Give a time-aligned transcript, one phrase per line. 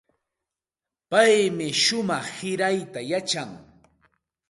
[1.09, 3.51] Paymi shumaq sirayta yachan.